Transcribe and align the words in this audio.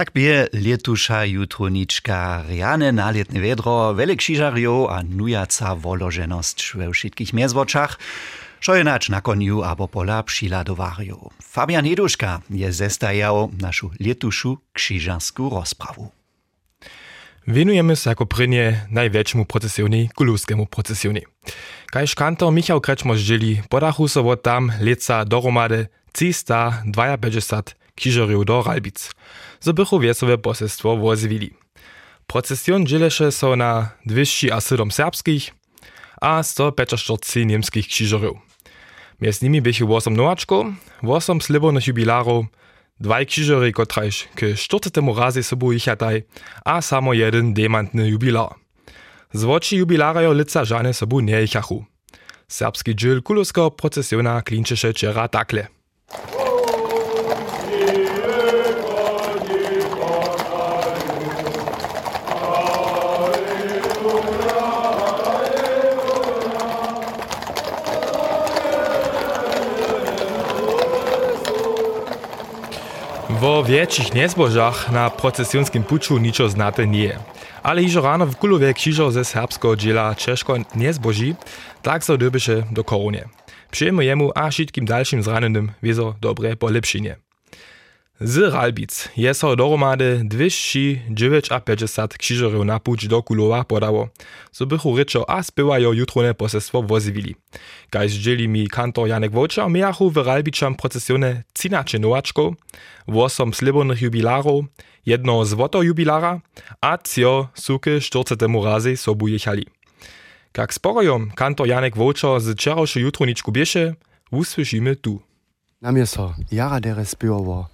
Tak 0.00 0.16
bie 0.16 0.48
letuša 0.56 1.28
jutronička, 1.28 2.48
riane 2.48 2.88
nalietne 2.88 3.36
vedro, 3.36 3.92
vele 3.92 4.16
křižarjo 4.16 4.88
a 4.88 5.04
nujaca 5.04 5.76
voloženosť 5.76 6.80
we 6.80 6.88
všetkých 6.88 7.36
miezvočach, 7.36 8.00
šo 8.64 8.80
je 8.80 8.84
nač 8.88 9.12
na 9.12 9.20
koniu 9.20 9.60
abo 9.60 9.92
pola 9.92 10.24
přiladovarjo. 10.24 11.36
Fabian 11.44 11.84
Heduška 11.84 12.40
je 12.48 12.72
zestajał 12.72 13.52
našu 13.60 13.92
letušu 14.00 14.56
křižarsku 14.72 15.52
rozprawu. 15.52 16.08
Venujemy 17.44 17.92
sa 17.92 18.16
ako 18.16 18.24
prvne 18.24 18.88
najväčšiemu 18.88 19.44
procesioni, 19.44 20.08
kulúskému 20.16 20.64
procesioni. 20.64 21.28
Kajž 21.92 22.16
kantor 22.16 22.56
Michał 22.56 22.80
Krečmo 22.80 23.20
žili, 23.20 23.60
podachu 23.68 24.08
so 24.08 24.24
od 24.24 24.40
tam 24.40 24.72
leca 24.80 25.28
doromade 25.28 25.92
352 26.16 27.76
křižarjów 28.00 28.44
do 28.44 28.62
Ralbic 28.62 29.10
zo 29.60 29.72
bychu 29.72 30.00
wiesowe 30.00 30.38
poselstwo 30.38 30.96
wozwili. 30.96 31.50
Procesjon 32.26 32.86
dzieleše 32.86 33.32
so 33.32 33.56
na 33.56 33.90
207 34.06 34.90
serbskich 34.90 35.50
a 36.20 36.42
145 36.42 37.46
niemskich 37.46 37.86
krzyżerów. 37.86 38.38
Między 39.20 39.44
nimi 39.44 39.62
bychu 39.62 39.96
8 39.96 40.16
nowaczków, 40.16 40.66
8 41.02 41.40
slibonych 41.40 41.86
jubilarów, 41.86 42.46
dwaj 43.00 43.26
krzyżery, 43.26 43.72
kotrajż 43.72 44.28
k 44.34 44.46
40 44.56 45.00
razy 45.16 45.42
sobu 45.42 45.72
ichataj, 45.72 46.22
a 46.64 46.82
samo 46.82 47.14
jeden 47.14 47.54
demantny 47.54 48.08
jubilar. 48.08 48.54
Z 49.32 49.44
oczy 49.44 49.76
jubilarajo 49.76 50.32
lica 50.32 50.64
żane 50.64 50.94
sobu 50.94 51.20
nie 51.20 51.42
ichachu. 51.42 51.84
Serbski 52.48 52.96
dziel 52.96 53.22
kuluskiego 53.22 53.70
procesjona 53.70 54.42
klinczysze 54.42 54.94
czera 54.94 55.28
takle. 55.28 55.79
Większych 73.64 74.14
niezbożach 74.14 74.92
na 74.92 75.10
procesjonskim 75.10 75.82
puczu 75.82 76.18
niczo 76.18 76.48
znate 76.48 76.86
nie. 76.86 77.18
Ale 77.62 77.82
iżo 77.82 78.00
rano 78.00 78.26
w 78.26 78.36
kulowie 78.36 78.74
krzyżo 78.74 79.10
ze 79.10 79.24
serbskiego 79.24 79.76
dziela 79.76 80.14
Czeszko 80.14 80.54
niezboży, 80.74 81.34
tak 81.82 82.04
so 82.04 82.18
dobysze 82.18 82.62
do 82.70 82.84
koronie. 82.84 83.28
Przyjemy 83.70 84.04
jemu 84.04 84.32
a 84.34 84.50
wszystkim 84.50 84.84
dalszym 84.84 85.22
zranionym 85.22 85.72
wiezo 85.82 86.14
dobre 86.20 86.56
polepszenie. 86.56 87.29
Z 88.22 88.52
Ralbic 88.52 89.08
je 89.16 89.34
so 89.34 89.56
dohromady 89.56 90.20
259 90.24 92.18
krzyżerów 92.18 92.64
na 92.64 92.80
puć 92.80 93.08
do 93.08 93.22
kulowa 93.22 93.64
podało, 93.64 94.08
so 94.52 94.66
bychu 94.66 94.96
ryczo 94.96 95.30
a 95.30 95.42
spywajo 95.42 95.92
jutrone 95.92 96.34
posestwo 96.34 96.82
wozywili. 96.82 97.34
Kaž 97.90 98.12
dzieli 98.12 98.48
mi 98.48 98.68
kantor 98.68 99.08
Janek 99.08 99.32
Wočar, 99.32 99.70
miachu 99.70 100.10
w 100.10 100.16
Ralbičam 100.16 100.74
procesione 100.74 101.42
13 101.52 101.98
nowaczków, 101.98 102.54
8 103.06 103.54
slibonych 103.54 104.02
jubilarów, 104.02 104.64
jedno 105.06 105.44
złoto 105.44 105.82
jubilara, 105.82 106.40
a 106.80 106.98
cio 106.98 107.48
suky 107.54 108.00
40 108.00 108.34
razy 108.64 108.96
sobu 108.96 109.28
jechali. 109.28 109.66
Jak 110.58 110.74
sporojom 110.74 111.30
kantor 111.30 111.68
Janek 111.68 111.96
Wočar 111.96 112.40
z 112.40 112.52
wczorajszej 112.52 113.02
jutroniczku 113.02 113.52
bieše, 113.52 113.94
usłyszymy 114.30 114.96
tu. 114.96 115.20
Namiesto 115.82 116.34
jara 116.52 116.80
dere 116.80 117.06
spywowo, 117.06 117.68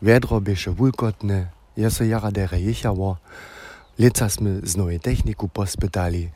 Vedro 0.00 0.40
běše 0.40 0.70
vulkotne, 0.70 1.52
je 1.76 1.90
so 1.90 2.04
jara 2.04 2.30
dere 2.30 2.60
jechało. 2.60 3.18
Leca 3.98 4.28
sme 4.32 4.64
z 4.64 4.76
nowej 4.76 4.96
techniku 5.00 5.48
pospytali. 5.48 6.32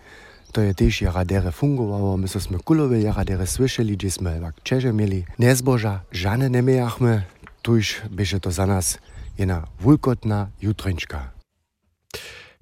To 0.53 0.61
je 0.61 0.75
też 0.75 1.01
jara 1.01 1.25
dere 1.25 1.53
fungowało. 1.53 2.17
My 2.17 2.29
so 2.29 2.41
sme 2.41 2.61
kulowe 2.61 3.01
jara 3.01 3.25
dere 3.25 3.47
słyszeli, 3.47 3.97
gdzie 3.97 4.11
sme 4.11 4.41
tak 4.41 4.61
čeže 4.63 4.93
mieli. 4.93 5.25
Nezboža 5.41 6.05
žane 6.13 6.53
nemejachme, 6.53 7.25
tuž 7.65 8.05
to 8.41 8.51
za 8.51 8.67
nas 8.67 9.01
jedna 9.39 9.65
vulkotna 9.81 10.53
jutrončka. 10.61 11.33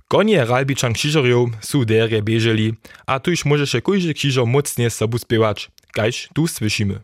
Konie 0.08 0.44
Ralbičan 0.44 0.92
krzyżerjów 0.92 1.50
su 1.60 1.84
derje 1.84 2.22
bieżeli, 2.22 2.74
a 3.06 3.20
tuż 3.20 3.44
może 3.44 3.66
się 3.66 3.80
kujże 3.82 4.14
krzyżo 4.14 4.46
mocnie 4.46 4.90
sobu 4.90 5.18
spiewać, 5.18 5.70
kajż 5.92 6.28
tu 6.34 6.46
słyszymy. 6.46 7.00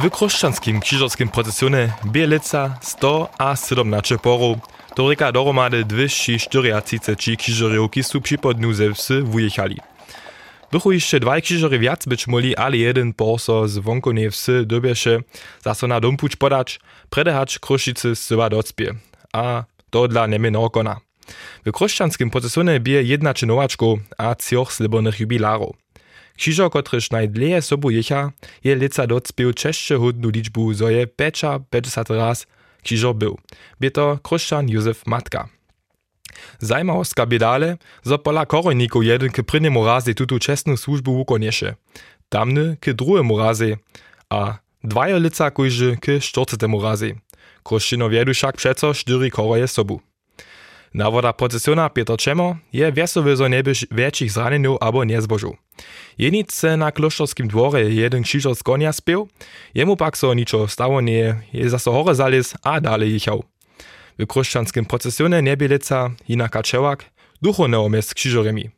W 0.00 0.10
chrześcijanskim 0.10 0.80
krzyżowskim 0.80 1.28
procesjonie 1.28 1.92
Bielica 2.06 2.78
100 2.82 3.28
a 3.38 3.56
17 3.56 4.18
porów, 4.18 4.58
to 4.94 5.08
reka 5.08 5.32
dohromady 5.32 5.84
234 5.84 7.36
krzyżerów, 7.36 7.90
ki 7.90 8.02
su 8.02 8.20
przypodnu 8.20 8.72
ze 8.72 8.94
wsy 8.94 9.22
wujechali. 9.22 9.76
Bychu 10.72 10.92
jeszcze 10.92 11.20
dwaj 11.20 11.42
krzyżery 11.42 11.78
wiac 11.78 12.06
być 12.06 12.26
mogli, 12.26 12.56
ale 12.56 12.76
jeden 12.76 13.12
porso 13.12 13.68
z 13.68 13.78
wonkonej 13.78 14.30
wsy 14.30 14.66
dobiesze 14.66 15.18
zaso 15.62 15.86
na 15.86 16.00
dompuć 16.00 16.36
podać, 16.36 16.80
predehać 17.10 17.58
krušicy 17.58 18.16
syła 18.16 18.48
docpie. 18.48 18.94
A 19.32 19.64
to 19.90 20.08
dla 20.08 20.26
niemy 20.26 20.50
naokona. 20.50 21.00
W 21.66 21.72
chrześcijanskim 21.76 22.30
procesjonie 22.30 22.80
bije 22.80 23.02
jedna 23.02 23.34
czynowaczko 23.34 23.96
a 24.18 24.34
cioch 24.34 24.72
slibonych 24.72 25.20
jubilarów. 25.20 25.89
Krzyżo, 26.40 26.70
kotryż 26.70 27.10
najdleje 27.10 27.62
sobu 27.62 27.90
jecha, 27.90 28.32
je 28.64 28.76
lica 28.76 29.06
docpił 29.06 29.52
czeszcze 29.52 29.96
hudnu 29.96 30.28
liczbu, 30.30 30.74
zo 30.74 30.88
je 30.88 31.06
pecza 31.06 31.60
50 31.70 32.10
raz 32.10 32.46
krzyżo 32.82 33.14
był. 33.14 33.38
Bie 33.80 33.90
to 33.90 34.18
chrześcijan 34.26 34.68
Józef 34.68 35.06
Matka. 35.06 35.48
Zajmawostka 36.58 37.26
biedale, 37.26 37.76
zo 38.02 38.18
pola 38.18 38.46
koroniku 38.46 39.02
jeden 39.02 39.30
k 39.30 39.42
prynemu 39.42 39.84
razy 39.84 40.14
tutu 40.14 40.38
czesnu 40.38 40.76
służbu 40.76 41.14
wukonieše. 41.14 41.74
Tamny 42.28 42.76
k 42.80 42.92
drugiemu 42.92 43.38
razy, 43.38 43.76
a 44.30 44.58
dwajo 44.84 45.18
lica 45.18 45.50
kujży 45.50 45.96
k 45.96 46.20
40 46.20 46.56
razy. 46.82 47.14
Kruszczyno 47.62 48.08
wiedu 48.10 48.32
však 48.34 48.56
przeco 48.56 48.94
štyri 48.94 49.30
koroje 49.30 49.68
sobu. 49.68 50.00
Nawoda 50.94 51.32
procesiona 51.32 51.90
Piotr 51.90 52.16
Czemo 52.16 52.56
je 52.72 52.92
wiesowy 52.92 53.36
zo 53.36 53.48
niebyś 53.48 53.86
większych 53.90 54.32
zranieniów 54.32 54.78
albo 54.80 55.04
niezbożów. 55.04 55.56
Jenice 56.18 56.76
na 56.76 56.92
kloštorskim 56.92 57.48
dworze 57.48 57.90
jeden 57.90 58.22
krzyżo 58.22 58.54
z 58.54 58.62
konia 58.62 58.92
spił, 58.92 59.28
jemu 59.74 59.96
pak 59.96 60.18
so 60.18 60.34
niczo 60.34 60.68
stało 60.68 61.00
nie, 61.00 61.34
je 61.52 61.70
zaso 61.70 61.92
hore 61.92 62.14
zaliz 62.14 62.54
a 62.62 62.80
dalej 62.80 63.12
jechał. 63.12 63.44
W 64.18 64.32
chrześcijanskim 64.32 64.84
procesjonie 64.84 65.42
niebielica 65.42 66.10
Hina 66.26 66.48
Kaczewak 66.48 67.04
duchownego 67.42 67.88
miast 67.88 68.14
krzyżoremi. 68.14 68.70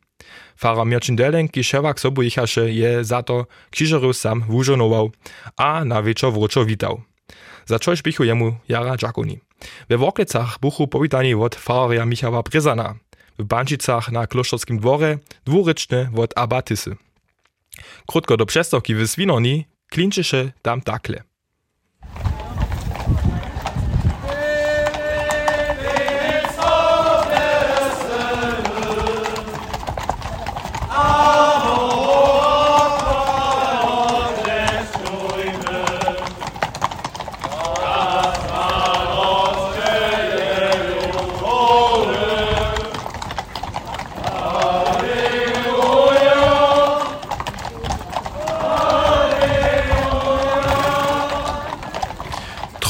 Fara 0.55 0.85
Mirczyn 0.85 1.15
Deleng, 1.15 1.51
kiszewak 1.51 1.99
sobu 1.99 2.21
jechaše, 2.21 2.71
je 2.71 3.03
za 3.03 3.23
to 3.23 3.45
krzyżorów 3.71 4.17
sam 4.17 4.41
wużonował, 4.41 5.11
a 5.57 5.85
na 5.85 6.03
wieczor 6.03 6.33
wróczo 6.33 6.65
witał. 6.65 7.01
Za 7.65 7.79
coś 7.79 8.01
bychu 8.01 8.23
jemu 8.23 8.55
jara 8.69 8.97
dżakoni. 8.97 9.39
We 9.89 9.97
Woklecach 9.97 10.59
buchu 10.59 10.87
powitani 10.87 11.35
od 11.35 11.55
fararia 11.55 12.05
Michała 12.05 12.43
Bryzana, 12.43 12.95
w 13.39 13.43
Bančicach 13.43 14.11
na 14.11 14.27
kloštorskim 14.27 14.79
dworze 14.79 15.17
dwuryczne 15.45 16.11
od 16.17 16.37
abatysy. 16.37 16.95
Krótko 18.07 18.37
do 18.37 18.45
przestawki 18.45 18.95
w 18.95 19.07
Swinoni 19.07 19.65
klinczysze 19.89 20.51
tam 20.61 20.81
takle. 20.81 21.23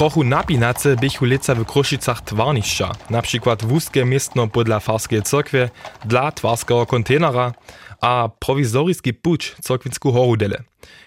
Trochu 0.03 0.23
napinace 0.23 0.95
bychu 0.95 1.25
lica 1.25 1.55
w 1.55 1.65
Krušicach 1.65 2.21
twarnišća, 2.21 2.91
na 3.09 3.21
przykład 3.21 3.63
wózkie 3.63 4.05
miestno 4.05 4.47
podla 4.47 4.79
farskiej 4.79 5.21
cyrkwie 5.21 5.69
dla 6.05 6.31
twarskiego 6.31 6.85
kontenera, 6.85 7.53
a 8.01 8.29
prowizorijski 8.39 9.13
puć 9.13 9.55
Cokwinsku 9.61 10.11
horu 10.11 10.37
dele. 10.37 10.63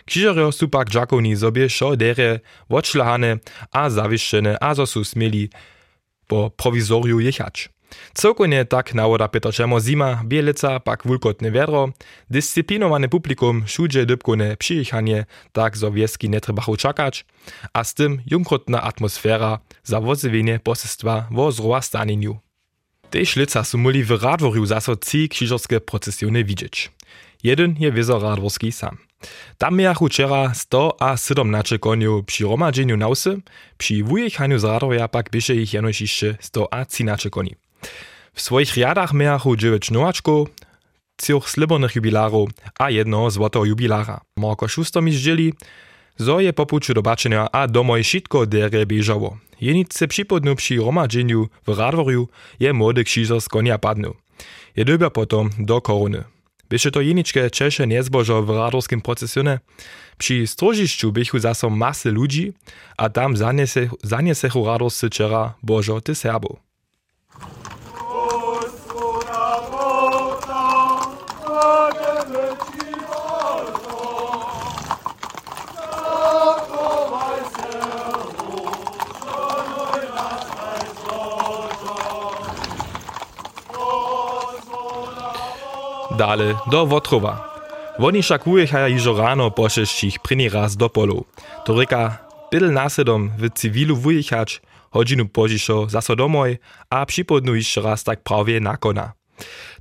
Krzyżerjo 0.06 0.52
su 0.52 0.68
pak 0.68 0.88
dżakowni 0.88 1.36
sobie 1.36 1.68
šo 1.68 1.96
dere 1.96 2.40
odšlahane 2.68 3.38
a 3.72 3.90
zawieszczene, 3.90 4.56
a 4.60 4.74
zo 4.74 4.86
su 4.86 5.04
smieli 5.04 5.50
po 6.26 6.50
prowizoriu 6.50 7.20
jechać. 7.20 7.75
Cokojnie 8.14 8.64
tak 8.64 8.94
nawoda 8.94 9.28
Peter 9.28 9.52
Czemo 9.52 9.80
zima, 9.80 10.22
bielica, 10.24 10.80
pak 10.80 11.06
wulkotne 11.06 11.50
wiadro, 11.50 11.88
dyscyplinowane 12.30 13.08
publikum, 13.08 13.64
szudże 13.66 14.06
dybkone 14.06 14.56
przyjechanie, 14.56 15.24
tak 15.52 15.76
zo 15.76 15.92
wieski 15.92 16.30
nie 16.30 16.40
trzebachu 16.40 16.76
czakać, 16.76 17.24
a 17.72 17.84
z 17.84 17.94
tym 17.94 18.22
jumkrotna 18.30 18.82
atmosfera 18.82 19.58
za 19.84 20.00
wozywienie 20.00 20.60
posystwa 20.60 21.28
wo 21.30 21.52
zrowa 21.52 21.82
stanieniu. 21.82 22.38
Tež 23.10 23.36
lica 23.36 23.64
su 23.64 23.78
muli 23.78 24.04
w 24.04 24.10
Radworju 24.10 24.66
zaso 24.66 24.96
ci 24.96 25.28
krzyżowskie 25.28 25.80
procesjony 25.80 26.44
widzieć. 26.44 26.90
Jeden 27.44 27.76
je 27.78 27.92
wiezo 27.92 28.18
Radworski 28.18 28.72
sam. 28.72 28.96
Tam 29.58 29.76
miachu 29.76 30.06
wczera 30.06 30.54
100 30.54 30.96
a 31.02 31.16
17 31.16 31.78
koniów 31.78 32.24
przy 32.24 32.44
romadzeniu 32.44 32.96
nausy, 32.96 33.40
przy 33.78 34.04
wujechaniu 34.04 34.58
z 34.58 34.64
Radworja 34.64 35.08
pak 35.08 35.30
bieše 35.30 35.54
ich 35.54 35.74
jenoś 35.74 36.00
jeszcze 36.00 36.36
100 36.40 36.74
a 36.74 36.84
13 36.84 37.30
koni. 37.30 37.54
W 38.32 38.40
swoich 38.40 38.74
riadach 38.74 39.12
miachu 39.12 39.56
9 39.56 39.90
nowaczków, 39.90 40.48
trzech 41.16 41.50
slibornych 41.50 41.96
jubilarów 41.96 42.50
a 42.78 42.90
jedno 42.90 43.30
złotego 43.30 43.64
jubilara. 43.64 44.20
Marko 44.36 44.68
Schuster 44.68 45.02
mi 45.02 45.12
zdzieli, 45.12 45.54
zo 46.18 46.40
je 46.40 46.52
do 46.94 47.02
bačenia 47.02 47.48
a 47.52 47.66
domoj 47.66 48.04
šitko 48.04 48.46
dere 48.46 48.86
biežało. 48.86 49.38
Jenice 49.60 50.06
připodnu 50.06 50.54
při 50.54 50.76
romadzeniu 50.76 51.48
w 51.66 51.78
Radworju 51.78 52.28
je 52.60 52.72
młody 52.72 53.04
krzyżo 53.04 53.40
z 53.40 53.48
konia 53.48 53.78
padnu. 53.78 54.14
Je 54.76 54.84
potom 55.10 55.50
do 55.58 55.80
koruny. 55.80 56.24
Byše 56.68 56.90
to 56.90 57.00
jeničke 57.00 57.50
Češe 57.50 57.86
niezbožo 57.86 58.42
w 58.42 58.50
radorskim 58.50 59.00
procesjonie. 59.00 59.58
Przy 60.18 60.46
strožišću 60.46 61.12
bychu 61.12 61.38
zaso 61.38 61.70
masy 61.70 62.10
ludzi, 62.10 62.52
a 62.96 63.08
tam 63.08 63.36
zaniesechu 64.02 64.64
radosty 64.66 65.10
czera 65.10 65.54
Bożo 65.62 66.00
ty 66.00 66.14
Serbów. 66.14 66.58
Dale 86.16 86.56
do 86.66 86.86
Wotrowa. 86.86 87.44
Woni 87.98 88.22
však 88.22 88.46
ujechaja 88.46 88.88
jižo 88.88 89.12
rano 89.12 89.50
po 89.50 89.68
šeštich 89.68 90.16
raz 90.52 90.76
do 90.76 90.88
polu. 90.88 91.26
To 91.66 91.76
reka, 91.76 92.18
bydl 92.50 92.72
následom 92.72 93.32
w 93.36 93.50
civilu 93.52 93.96
wujechać, 93.96 94.60
hodinu 94.90 95.28
požišo 95.28 95.86
zaso 95.88 96.14
domoj 96.14 96.58
a 96.90 97.04
připodnu 97.04 97.54
jeszcze 97.54 97.80
raz 97.80 98.04
tak 98.04 98.22
prawie 98.22 98.60
nakona. 98.60 99.12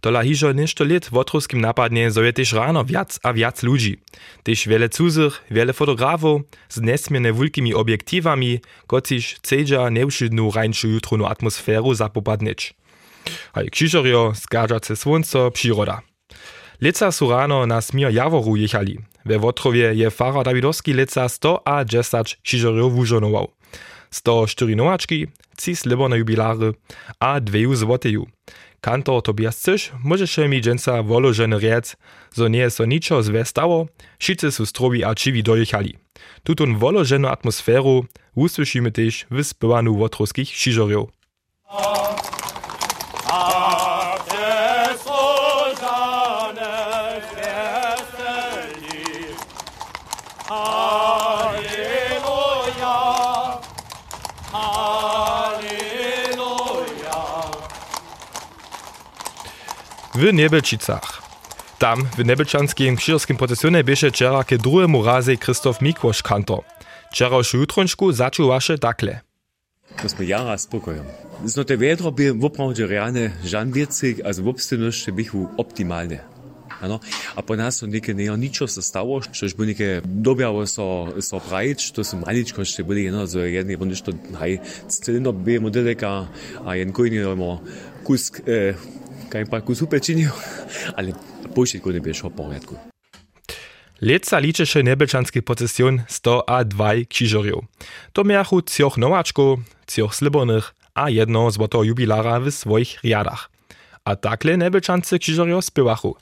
Tola 0.01 0.23
hižo 0.23 0.53
nešto 0.53 0.83
lit 0.83 1.09
w 1.09 1.17
otrowskim 1.17 1.61
napadnie 1.61 2.11
zo 2.11 2.21
je 2.21 2.33
też 2.33 2.53
rano 2.53 2.83
wiac 2.83 3.19
a 3.23 3.33
wiac 3.33 3.63
ludzi. 3.63 3.97
Też 4.43 4.67
wiele 4.67 4.89
cudzych, 4.89 5.43
wiele 5.51 5.73
fotografów 5.73 6.41
z 6.69 6.81
nesmierne 6.81 7.33
wulkimi 7.33 7.73
obiektywami, 7.73 8.59
kociż 8.87 9.39
cedza 9.41 9.89
neuszydnu 9.89 10.51
rańszu 10.51 10.87
jutronu 10.87 11.25
atmosferu 11.25 11.93
zapopadnić. 11.93 12.73
Hej, 13.55 13.69
krzyżorio, 13.69 14.33
zgadza 14.35 14.95
słońce, 14.95 15.51
przyroda. 15.51 16.01
Lica 16.81 17.11
su 17.11 17.29
rano 17.29 17.65
na 17.65 17.81
smir 17.81 18.13
Jaworu 18.13 18.55
jechali. 18.55 18.99
We 19.25 19.39
Wotrowie 19.39 19.93
je 19.95 20.11
fara 20.11 20.43
Dawidowski 20.43 20.93
lica 20.93 21.29
100 21.29 21.67
a 21.67 21.85
10 21.85 22.37
krzyżerów 22.43 22.93
wużonował. 22.93 23.51
104 24.11 24.75
nowaczki, 24.75 25.27
3 25.55 25.75
sliborne 25.75 26.17
jubilary 26.17 26.73
a 27.19 27.39
2 27.39 27.75
złoteju. 27.75 28.27
Kantor 28.81 29.21
Tobias 29.21 29.57
Cysz 29.57 29.91
może 30.03 30.27
się 30.27 30.47
mi 30.47 30.61
dżęca 30.61 31.03
wolożeny 31.03 31.57
riec, 31.59 31.95
zo 32.33 32.47
nie 32.47 32.69
so 32.69 32.85
niczo 32.85 33.23
złe 33.23 33.45
stało, 33.45 33.87
wszyscy 34.19 34.51
su 34.51 34.65
strobi 34.65 35.03
a 35.03 35.15
čiwi 35.15 35.43
dojechali. 35.43 35.97
Tutun 36.43 36.77
wolożenu 36.77 37.27
atmosferu 37.27 38.05
usłyszymy 38.35 38.91
też 38.91 39.25
w 39.31 39.43
spywaniu 39.43 39.95
wotrowskich 39.95 40.49
krzyżerów. 40.49 41.09
W 60.15 60.33
Nebelčicach. 60.33 61.21
Tam 61.79 62.05
w 62.17 62.25
Nebelčanskim 62.25 62.95
krzyżowskim 62.95 63.37
procesjonie 63.37 63.83
bieše 63.83 64.11
wczera 64.11 64.43
ke 64.43 64.57
drugiemu 64.57 65.03
razie 65.03 65.37
Krzysztof 65.37 65.81
Mikłosz 65.81 66.23
kantor. 66.23 66.63
Jutronczku 67.53 68.11
zaczął 68.11 68.47
wasze 68.47 68.77
takle. 68.77 69.19
To 70.01 70.09
smo 70.09 70.23
jara 70.23 70.57
spokojem. 70.57 71.03
Zno 71.45 71.63
te 71.63 71.77
vedro 71.77 72.11
bi 72.11 72.31
voprawdźe 72.31 72.87
realne 72.87 73.31
žanviercik, 73.43 74.25
also 74.25 74.41
wobstynošće 74.41 75.11
bichu 75.11 75.47
optimalne. 75.57 76.19
Ano? 76.81 76.99
A 77.35 77.41
po 77.41 77.55
nas 77.55 77.77
so 77.77 77.87
neke 77.87 78.13
nejo 78.13 78.35
ničo 78.35 78.67
se 78.67 78.81
stalo, 78.81 79.21
što 79.21 79.45
bo 79.57 79.65
neke 79.65 80.01
dobjało 80.05 80.67
so, 80.67 81.07
so 81.21 81.39
prajić, 81.39 81.91
to 81.91 82.03
su 82.03 82.17
maličko 82.17 82.65
še 82.65 82.83
bili 82.83 83.03
jedno, 83.03 83.25
zo 83.25 83.39
jedni 83.39 83.77
bo 83.77 83.85
nešto, 83.85 84.11
haj, 84.39 84.57
celino 84.87 85.31
bi 85.31 85.59
modeleka, 85.59 86.27
a 86.65 86.75
jen 86.75 86.91
kojni 86.91 87.17
imamo 87.17 87.61
kusk, 88.03 88.41
eh, 88.47 88.75
kaj 89.35 89.45
pa 89.51 89.59
kus 89.59 89.81
upečinil, 89.83 90.31
ale 90.95 91.11
pošiljko 91.55 91.91
ne 91.91 91.99
bi 91.99 92.13
šlo 92.15 92.29
po 92.31 92.45
porядku. 92.45 92.77
Leca 94.01 94.39
ličeše 94.39 94.83
nebelčanski 94.83 95.41
procesjon 95.41 96.01
100 96.07 96.41
a 96.47 96.63
2 96.63 97.05
krzyżorjów. 97.09 97.63
To 98.13 98.23
miachu 98.23 98.61
cioch 98.61 98.97
nowaczków, 98.97 99.59
cioch 99.87 100.15
slibornych 100.15 100.75
a 100.93 101.09
jedno 101.09 101.51
złoto 101.51 101.83
jubilara 101.83 102.39
w 102.39 102.51
swoich 102.51 103.03
riadach. 103.03 103.49
A 104.05 104.15
takle 104.15 104.57
nebelczancy 104.57 105.19
krzyżorjów 105.19 105.65
spiewachu. 105.65 106.15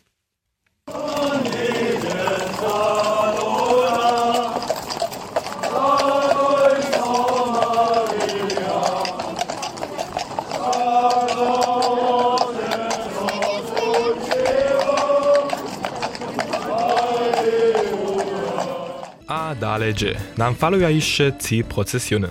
Daleže. 19.73 20.15
Nam 20.37 20.55
faluja 20.55 20.89
jeszcze 20.89 21.33
ci 21.41 21.63
procesjony. 21.63 22.29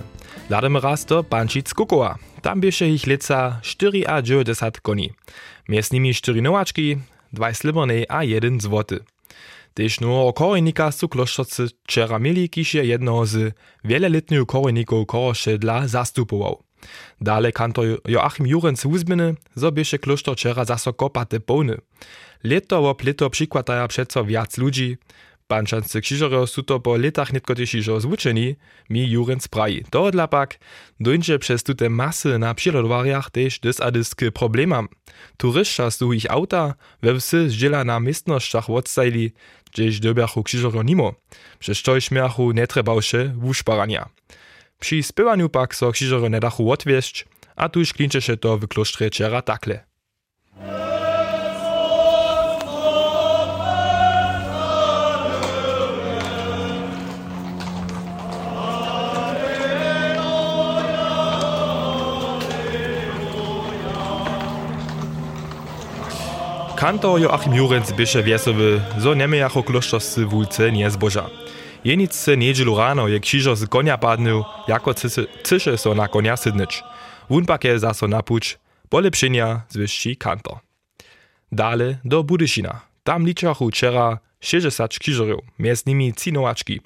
Lademy 0.49 0.79
raz 0.79 1.05
do 1.05 1.23
Bančic 1.23 1.73
Kukowa. 1.73 2.17
Tam 2.41 2.61
bieše 2.61 2.87
ich 2.87 3.07
leca 3.07 3.59
4 3.61 4.07
a 4.07 4.21
90 4.21 4.81
koni. 4.81 5.11
Między 5.69 5.93
nimi 5.93 6.13
4 6.13 6.41
nowaczki, 6.41 6.97
2 7.33 7.53
slibornej 7.53 8.05
a 8.09 8.23
1 8.23 8.59
złoty. 8.61 8.99
Tež 9.73 9.99
nuo 10.01 10.33
korejnika 10.33 10.91
su 10.91 11.09
kloštocy 11.09 11.67
wczera 11.83 12.19
mieli 12.19 12.49
kiž 12.49 12.73
je 12.73 12.83
jednoho 12.85 13.25
z 13.25 13.53
wieloletnich 13.83 14.45
korejników 14.45 15.07
koroše 15.07 15.57
dla 15.57 15.87
zastupował. 15.87 16.63
Dale 17.21 17.51
kantor 17.51 17.85
Joachim 18.07 18.47
Jurenc 18.47 18.85
uzbyny, 18.85 19.35
zo 19.55 19.71
bieše 19.71 19.97
kloštor 19.97 20.35
wczera 20.35 20.65
zaso 20.65 20.93
kopate 20.93 21.39
pełny. 21.39 21.77
Leto 22.43 22.89
ob 22.89 23.03
leto 23.03 23.29
przykładaja 23.29 23.87
przeco 23.87 24.25
wiac 24.25 24.57
ludzi, 24.57 24.97
Bančanscy 25.49 26.01
krzyżero 26.01 26.47
su 26.47 26.63
to 26.63 26.79
po 26.79 26.97
latach 26.97 27.33
netko 27.33 27.55
težižo 27.55 27.99
zwučeni, 27.99 28.55
mi 28.89 29.09
Jurenc 29.09 29.47
praji. 29.47 29.85
Dohodla 29.91 30.27
pak 30.27 30.59
dojdzie 30.99 31.39
przez 31.39 31.63
tute 31.63 31.89
masy 31.89 32.39
na 32.39 32.53
przyrodowariach 32.53 33.31
też 33.31 33.59
dys 33.59 33.81
a 33.81 33.91
dys 33.91 34.15
k 34.15 34.31
problemam. 34.31 34.87
Turystka 35.37 35.91
su 35.91 36.13
ich 36.13 36.31
auta 36.31 36.73
we 37.01 37.19
wsy 37.19 37.49
zdziela 37.49 37.83
na 37.83 37.99
miestnościach 37.99 38.69
odstajli, 38.69 39.31
gdzieś 39.71 39.99
dobiachu 39.99 40.43
krzyżero 40.43 40.83
nimo. 40.83 41.13
Przez 41.59 41.83
to 41.83 41.99
śmiachu 41.99 42.51
nie 42.51 42.67
trebałsze 42.67 43.33
wuszparania. 43.37 44.09
Przy 44.79 45.03
spywaniu 45.03 45.49
pak 45.49 45.75
so 45.75 45.91
krzyżero 45.91 46.29
nie 46.29 46.39
dachu 46.39 46.71
odwieść, 46.71 47.25
a 47.55 47.69
tuż 47.69 47.93
klincze 47.93 48.21
się 48.21 48.37
to 48.37 48.57
w 48.57 48.67
klosztrze 48.67 49.09
czera 49.09 49.41
takle. 49.41 49.92
Kantor 66.83 67.19
Joachim 67.19 67.53
Jurenc 67.53 67.91
běše 67.91 68.23
wiesowy, 68.23 68.81
zo 68.97 69.13
niemejacho 69.13 69.63
kloštorscy 69.63 70.25
wulce 70.25 70.71
nie 70.71 70.91
zboža. 70.91 71.29
Jenice 71.83 72.37
niedzielu 72.37 72.75
rano 72.75 73.07
je 73.07 73.19
krzyżo 73.19 73.55
z 73.55 73.69
konia 73.69 73.97
padnął, 73.97 74.43
jako 74.67 74.93
cysze 75.43 75.77
so 75.77 75.95
na 75.95 76.07
konia 76.07 76.37
sydnyć. 76.37 76.83
Wun 77.29 77.45
pak 77.45 77.63
je 77.63 77.79
zaso 77.79 78.07
napuć, 78.07 78.59
polepszenia 78.89 79.61
zwyżsi 79.69 80.17
kantor. 80.17 80.57
Dale 81.51 81.97
do 82.05 82.23
Budyšina. 82.23 82.81
Tam 83.03 83.25
liczachu 83.25 83.69
wczera 83.69 84.19
60 84.39 84.99
krzyżorów, 84.99 85.39
między 85.59 85.83
nimi 85.87 86.13
cinowaczki. 86.13 86.81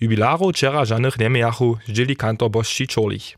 Jubilarów 0.00 0.52
wczera 0.52 0.84
żadnych 0.84 1.18
niemejachu, 1.18 1.78
dzieli 1.88 2.16
kantor 2.16 2.50
bożci 2.50 2.86
czorlich. 2.86 3.36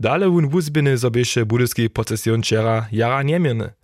Dale 0.00 0.28
wun 0.28 0.48
wuzbyny 0.48 0.98
zobiesze 0.98 1.46
budyski 1.46 1.90
procesjon 1.90 2.42
wczera 2.42 2.86
jara 2.92 3.22
niemierny. 3.22 3.77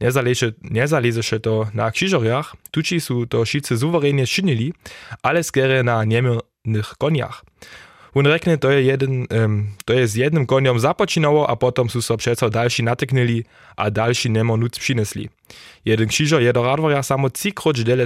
Nezaleže 0.00 1.22
się 1.22 1.40
to 1.40 1.66
na 1.74 1.90
krzyżoriach, 1.90 2.56
tuci 2.70 3.00
su 3.00 3.26
to 3.26 3.44
wszyscy 3.44 3.78
suwerenie 3.78 4.26
czynili, 4.26 4.72
ale 5.22 5.42
skere 5.42 5.82
na 5.82 6.04
niemiernych 6.04 6.94
koniach. 6.98 7.44
On 8.14 8.26
rekne, 8.26 8.58
to 8.58 8.70
je, 8.70 8.82
jeden, 8.82 9.26
um, 9.32 9.72
to 9.84 9.92
je 9.92 10.06
z 10.06 10.14
jednym 10.14 10.46
koniom 10.46 10.76
započinało, 10.80 11.50
a 11.50 11.56
potom 11.56 11.88
su 11.88 12.02
so 12.02 12.16
přeco 12.16 12.48
další 12.48 12.82
nateknili 12.82 13.44
a 13.76 13.90
další 13.90 14.28
nemo 14.28 14.56
nuc 14.56 14.78
přinesli. 14.78 15.28
Jeden 15.84 16.08
krzyżo 16.08 16.40
je 16.40 16.52
do 16.52 16.62
radworja 16.62 17.02
samo 17.02 17.30
cikroč 17.30 17.84
dele. 17.84 18.04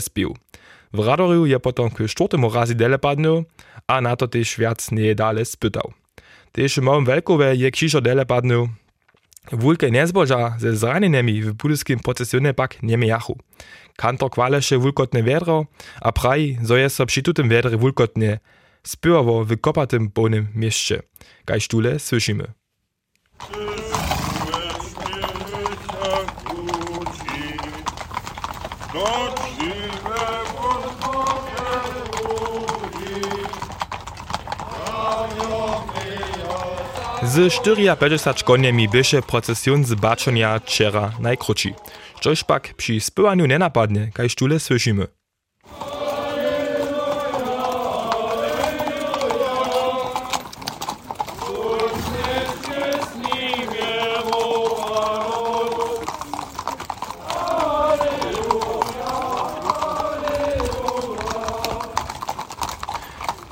W 0.92 0.98
radworju 1.06 1.46
je 1.46 1.58
potom 1.58 1.90
k 1.90 2.06
czwartemu 2.06 2.50
razy 2.50 2.74
dele 2.74 2.98
a 3.88 4.00
na 4.00 4.16
to 4.16 4.28
też 4.28 4.58
wiac 4.58 4.90
nie 4.90 5.14
dale 5.14 5.44
spytał. 5.44 5.92
Też 6.52 6.78
małym 6.78 7.04
welkowe 7.04 7.56
je 7.56 7.70
krzyżo 7.70 8.00
dele 8.00 8.26
Wulke 9.52 9.90
nezboža 9.90 10.54
ze 10.58 10.76
zranjenemi 10.76 11.42
w 11.42 11.52
budyskim 11.52 11.98
procesjonie 11.98 12.54
pak 12.54 12.82
niemejachu. 12.82 13.38
Kantor 13.96 14.30
kwaleše 14.30 14.78
wulkotne 14.78 15.22
wiedro, 15.22 15.66
a 16.00 16.12
praji, 16.12 16.58
zo 16.62 16.76
je 16.76 16.90
so 16.90 17.06
przy 17.06 17.22
tutym 17.22 17.48
wiedry 17.48 17.76
wulkotnie 17.76 18.38
spywało 18.82 19.44
w 19.44 19.60
kopatym 19.60 20.08
bonym 20.08 20.48
mieście. 20.54 21.02
Kaj 21.44 21.60
sztule 21.60 21.98
słyszymy. 21.98 22.52
Z 37.22 37.64
54 37.64 38.44
koniemi 38.44 38.88
byše 38.88 39.22
procesjon 39.22 39.84
z 39.84 39.94
bačonja 39.94 40.58
wczera 40.58 41.12
najkrótszy. 41.20 41.74
Czoż 42.20 42.44
pak 42.44 42.74
przy 42.74 43.00
spywaniu 43.00 43.46
nie 43.46 43.58
napadnie, 43.58 44.10
kaj 44.14 44.28
sztule 44.28 44.60
słyszymy. 44.60 45.06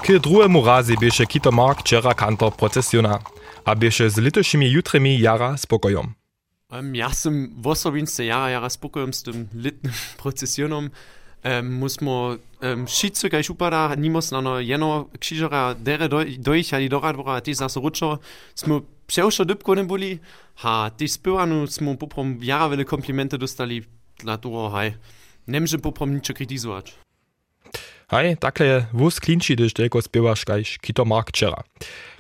K 0.03 0.19
drugiemu 0.21 0.65
razy 0.65 0.95
bieše 1.01 1.27
Kito 1.27 1.53
Mark 1.53 1.81
wczera 1.81 2.15
kantor 2.15 2.53
procesjona 2.57 3.34
aby 3.65 3.93
się 3.93 4.11
z 4.11 4.17
litošími 4.17 4.71
jutrymi 4.71 5.21
jara 5.21 5.57
spokojom. 5.57 6.15
Um, 6.73 6.95
ja 6.95 7.13
sem 7.15 7.55
v 7.55 7.67
osobinstvu 7.67 8.25
jara, 8.25 8.51
jara 8.51 8.69
spokojom 8.71 9.13
s 9.13 9.23
tym 9.23 9.49
litnym 9.55 9.93
procesionom. 10.23 10.91
Um, 11.45 11.73
musmo 11.73 12.37
um, 12.63 12.87
šicu, 12.89 13.29
kaj 13.29 13.43
šupada, 13.43 13.95
nimos 13.97 14.33
na 14.33 14.41
no 14.41 14.57
jeno 14.61 15.09
kšižora 15.21 15.75
dere 15.77 16.09
do, 16.09 16.25
dojich 16.25 16.73
ali 16.75 16.89
do 16.89 17.01
radvora, 17.01 17.41
ti 17.41 17.55
zase 17.55 17.81
ručo, 17.81 18.19
smo 18.55 18.81
přeušo 19.07 19.45
dybko 19.45 19.75
ne 19.75 19.85
boli, 19.85 20.19
ha, 20.65 20.91
ti 20.91 21.09
spivanu 21.09 21.67
smo 21.67 21.97
poprom 21.97 22.39
jara 22.41 22.67
vele 22.67 22.85
komplimente 22.85 23.39
dostali, 23.39 23.85
dla 24.23 24.37
toho, 24.37 24.69
haj, 24.73 24.97
nemže 25.47 25.79
poprom 25.79 26.15
ničo 26.15 26.33
kritizovač. 26.33 26.97
Hej, 28.11 28.37
takle 28.37 28.67
je 28.67 28.87
vůz 28.93 29.19
klinčí, 29.19 29.53
když 29.53 29.75
děko 29.75 30.03
zpěváš, 30.03 30.45
kajš, 30.45 30.79
kito 30.79 31.05
Mark 31.05 31.29
včera. 31.29 31.57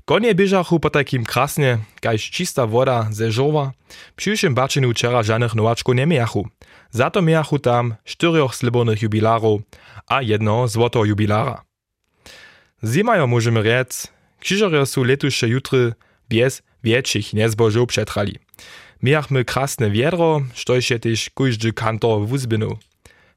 Konie 0.04 0.36
biežachu 0.36 0.76
po 0.84 0.92
takim 0.92 1.24
krasne, 1.24 1.80
kajž 2.04 2.28
čista 2.28 2.68
voda 2.68 3.08
ze 3.08 3.32
žova, 3.32 3.72
přišim 4.20 4.52
bačinu 4.52 4.92
včera 4.92 5.24
žanych 5.24 5.56
novačku 5.56 5.96
nemiachu. 5.96 6.44
Zato 6.92 7.24
miachu 7.24 7.56
tam 7.58 7.96
štyrioch 8.04 8.52
slibornych 8.52 9.00
jubilarów 9.00 9.64
a 10.06 10.20
jedno 10.20 10.68
złoto 10.68 11.04
jubilara. 11.04 11.64
Zimajo 12.84 13.26
możemy 13.26 13.62
rec, 13.62 14.12
krzyżorio 14.40 14.86
su 14.86 15.04
letusze 15.04 15.48
jutry 15.48 15.92
bez 16.28 16.62
większych 16.82 17.32
niezbożów 17.32 17.88
przetrali. 17.88 18.36
Miachmy 19.02 19.44
krasne 19.44 19.90
wiedro, 19.90 20.42
štož 20.54 20.90
je 20.90 20.98
też 20.98 21.30
kantor 21.74 22.26
wuzbynu. 22.26 22.78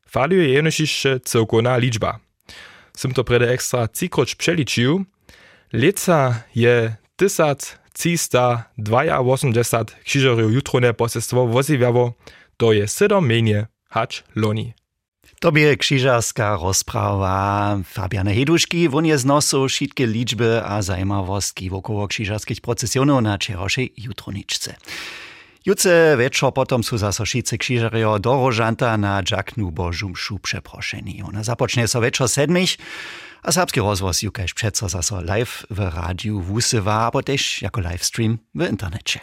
Faluje 0.10 0.50
jenoś 0.50 0.80
jeszcze 0.80 1.20
całkowna 1.20 1.78
liczba. 1.78 2.20
Sym 2.98 3.14
to 3.14 3.24
prede 3.24 3.50
ekstra 3.50 3.88
cikroć 3.88 4.36
przeliczył, 4.36 5.06
Leca 5.74 6.44
je 6.56 6.96
1382 7.16 9.24
krzyżerów 10.04 10.54
jutrone 10.54 10.94
posestwo 10.94 11.48
woziwiało, 11.48 12.14
to 12.58 12.74
je 12.74 12.88
7 12.88 13.26
menie 13.26 13.68
hacz 13.90 14.24
loni. 14.36 14.74
To 15.40 15.52
bie 15.52 15.78
krzyżarska 15.78 16.58
rozprawa 16.62 17.78
Fabiana 17.86 18.34
Heduszki, 18.34 18.90
won 18.90 19.06
je 19.06 19.18
znosu 19.18 19.68
wszystkie 19.68 20.08
liczby 20.08 20.62
a 20.66 20.82
zajmowostki 20.82 21.70
wokoło 21.70 22.08
krzyżarskich 22.08 22.62
procesjonów 22.62 23.22
na 23.22 23.38
wczorajszej 23.38 23.94
jutroniczce. 23.98 24.76
Jutce 25.66 26.18
wieczor 26.20 26.54
potom 26.54 26.84
su 26.84 26.98
zaso 26.98 27.26
wszyscy 27.26 27.58
krzyżario 27.58 28.20
do 28.20 28.34
Rożanta 28.34 28.98
na 28.98 29.24
Dżaknu 29.24 29.72
Bożum 29.72 30.12
mšu 30.12 30.40
przeproszeni. 30.40 31.24
Ona 31.24 31.44
zapocznie 31.44 31.88
so 31.88 32.02
wieczor 32.02 32.30
sedmich, 32.30 32.78
a 33.44 33.52
serbski 33.52 33.80
rozvoz 33.80 34.24
ju 34.24 34.32
kaž 34.32 34.54
přeco 34.54 34.90
zaso 34.90 35.20
live 35.20 35.52
v 35.70 35.80
rádiu 35.96 36.42
wusywa, 36.42 37.08
abo 37.08 37.22
tež 37.22 37.62
jako 37.62 37.80
livestream 37.80 38.40
w 38.54 38.64
internecie. 38.64 39.22